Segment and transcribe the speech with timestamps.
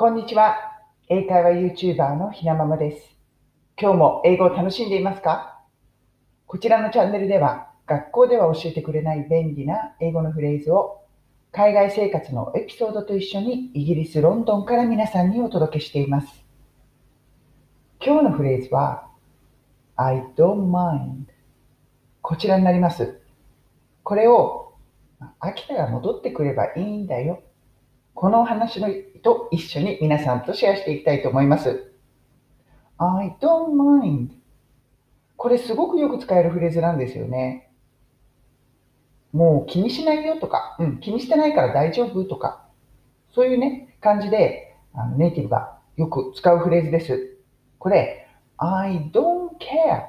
[0.00, 0.56] こんにちは。
[1.10, 3.14] 英会話 YouTuber のひなままです。
[3.78, 5.60] 今日も英語を楽しんでいますか？
[6.46, 11.02] こちらのチャンネルでは学校では教えてくれない便利な英語のフレーズを
[11.52, 16.28] 海外生活のエピソードと一緒にイギリス・ロンドンから皆さんにお届けしています。
[18.02, 19.06] 今日のフレーズは
[19.96, 21.26] I don't mind
[22.22, 23.20] こちらになります。
[24.02, 24.72] これを
[25.40, 27.42] 秋田が戻ってくればいいんだよ。
[28.20, 28.88] このお話の
[29.22, 31.90] と一緒に皆さんとシェアしていきたいと思います。
[32.98, 34.32] I don't mind
[35.38, 37.70] これすごくよく使えるフレーズなんですよね。
[39.32, 42.66] もう気にしないよとか、うん、気にしてないから大丈夫とか、
[43.34, 47.38] そういうね、感じであのネイティブがよく使うフレーズです。
[47.78, 50.08] これ、I don't care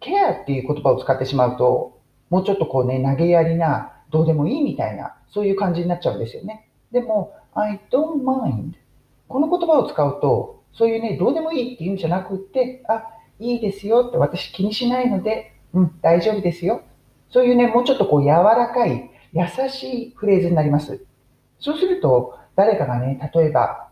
[0.00, 2.00] care っていう言葉を使ってしまうと、
[2.30, 6.70] もうちょっとこうね、投げやりな、どうでもいいみたいな、そういう感じになっちゃうんですよね。
[6.90, 8.74] でも、I don't mind
[9.28, 13.04] この言葉を使うと、そういうね、どうでもいいっていうんじゃなくって、あ、
[13.38, 16.82] いいですよって私気にしないので、うん、大丈夫ですよ。
[17.30, 21.04] そういうね、もうちょっとこう柔らかい、優しいフレーズになります。
[21.60, 23.90] そうすると、誰かがね、例えば、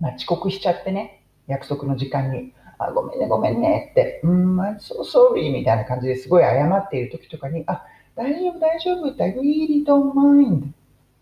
[0.00, 7.84] まあ、遅刻しちゃってね、約束の時間に、あ、ごめんね、ごめんねって、うん、I'm so sorry みたいな感じですごい謝っている時とかに、あ、
[8.16, 10.68] 大丈夫、大丈夫って、I really don't mind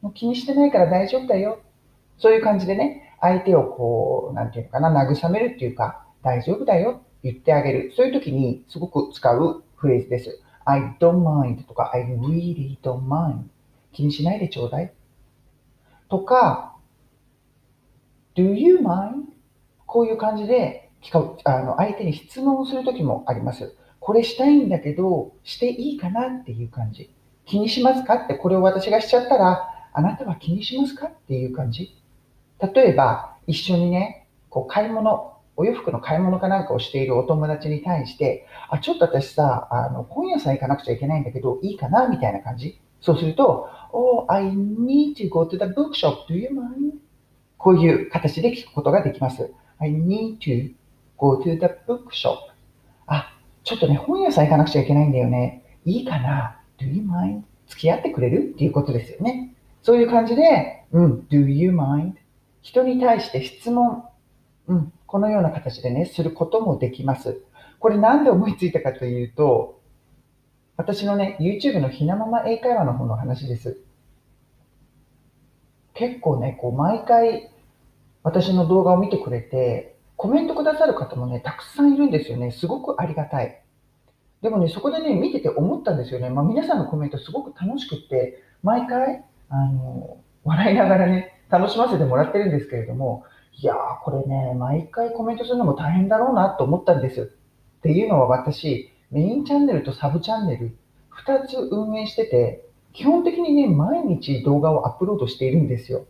[0.00, 1.60] もう気にしてないから大丈夫だよ。
[2.18, 7.92] そういう感じでね、相手をこう、なんていうのかな、慰めるっていうか、大丈夫だよ、言ってあげる。
[7.96, 10.40] そういう時にすごく使うフレーズです。
[10.64, 13.44] I don't mind とか、I really don't mind
[13.92, 14.92] 気にしないでちょうだい。
[16.08, 16.76] とか、
[18.34, 19.24] Do you mind?
[19.86, 23.74] こういう感じで聞かあの相手に質問をする時もあります。
[23.98, 27.12] これしたいんだけど、していいかなっていう感じ。
[27.44, 31.06] 気にしますかって、これを私がしちゃったら、あなたは気にしますか？
[31.06, 31.94] っていう感じ。
[32.74, 42.08] 例えば、一緒にね、こう買い物、お洋服の買い物かなんかをしているお友達に対して、あ、ちょっと私さ、あの、本屋さん行かなくちゃいけないんだけど、いいかな？
[42.08, 42.80] みたいな感じ。
[43.00, 46.26] そうすると、Oh, I need to go to the bookshop.
[46.28, 46.94] Do you mind?
[47.58, 49.52] こういう形で聞くことができます。
[49.78, 50.72] I need to
[51.18, 52.36] go to the bookshop.
[53.06, 53.34] あ、
[53.64, 55.62] ちょっとね、本屋さん行かなくちゃいけないんだよね。
[55.84, 57.42] いいかな ?Do you mind?
[57.66, 58.52] 付き合ってくれる？
[58.54, 59.54] っていうことですよね。
[59.82, 62.14] そういう感じで、うん、do you mind?
[62.62, 64.04] 人に対して質問、
[64.68, 67.42] うん、このような形でね、することもできます。
[67.78, 69.80] これなんで思いついたかというと、
[70.76, 73.80] 私のね、YouTube のひなまま英会話の方の話です。
[75.94, 77.50] 結構ね、こう、毎回
[78.22, 82.50] 私の動画を見てくれて、コメントくださる方もね、たくさんいるんですよね。
[82.50, 83.62] すごくありがたい。
[84.42, 86.30] でもね、そこでね、見てて思ったんですよね。
[86.30, 93.24] まあ、皆さんのコメントすごく楽しくって、毎回、あの、笑いながらね、楽しませてもらってるんですけれども、
[93.60, 97.26] いやー、これね、毎回コメントするのも大変だろうなと思ったんですよ。
[97.26, 97.28] っ
[97.82, 100.76] ていうのは私、メインチャンネルとサブチャンネル、
[101.26, 106.04] 2つ運営してて、基本的にね、毎日動画をアップロードしているんですよ。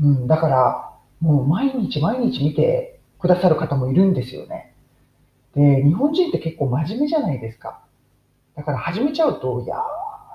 [0.00, 4.74] うん、だから、もう毎日毎日見てくださる方もいるんですよね。
[5.54, 7.80] で、日本人って結構真面目じゃないですか。
[8.54, 9.76] だから始めちゃうと、いや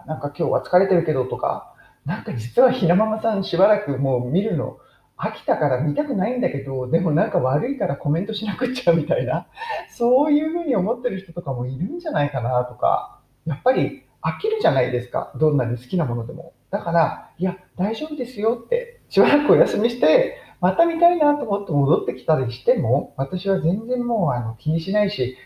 [0.06, 1.71] ー、なんか今日は疲れてるけどとか、
[2.06, 4.80] なんか実はひなままさんしばらくもう見るの
[5.18, 9.46] 飽きたから見たくないんだけど、でもなんか悪いからコメントしなくっちゃみたいな、
[9.90, 15.32] そういうふうに思ってる人とかもいるんじゃないかなとか、やっぱり飽きるじゃないですか。
[15.36, 16.54] どんなに好きなものでも。
[16.72, 25.38] だから、いや、大丈夫ですよって、しばらくお休みして、また見たいなと思って戻ってきたりしても、私は全然もうあの気にしないし、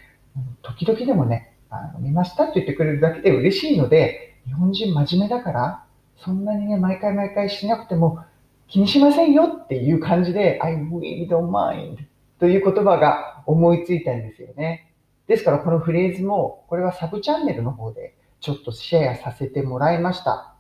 [0.62, 5.85] 時々でもね、あの見ましたって言ってくれるだけで嬉しいので、日本人真面目だから、
[6.18, 8.20] そんなにね、毎回毎回しなくても
[8.68, 11.98] 気にしませんよっていう感じで、I really don't mind
[12.40, 14.92] という言葉が思いついたんですよね。
[15.28, 20.56] ですからこのフレーズも、これはサブチャンネルの方でちょっとシェアさせてもらいました。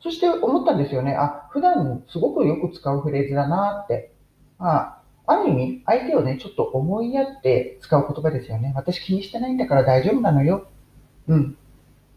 [0.00, 1.14] そして思ったんですよね。
[1.14, 4.12] あ、普段すごくよく使うフレーズだなって。
[4.58, 8.72] あ、ある意味、相手をね、ちょっと思いやって使う言葉ですよね。
[8.76, 10.68] 私気にしてないんだから大丈夫なのよ。
[11.26, 11.56] うん。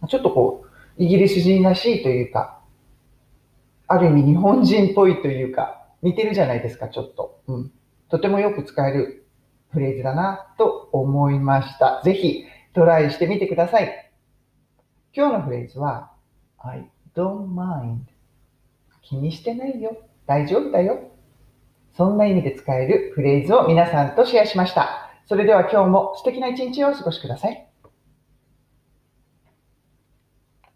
[0.07, 0.61] ちょっとこう、
[1.01, 2.59] イギリス人らしいというか、
[3.88, 7.42] ある意味日本人っぽいというか、似てるじゃないですか、ちょっと。
[7.48, 7.71] うん。
[8.07, 9.25] とてもよく使える
[9.71, 12.03] フレーズだなと思いました。
[12.06, 12.45] ぜひ
[12.75, 14.12] トライしてみてください。
[15.12, 16.12] 今日のフレーズは、
[16.59, 18.01] I don't mind
[19.01, 19.98] 気にしてないよ。
[20.27, 21.00] 大丈夫だよ。
[21.98, 25.09] そんな意味で使えるフレーズを皆さんとシェアしました。
[25.25, 27.70] それでは今日も素敵な一日をお過ごしください。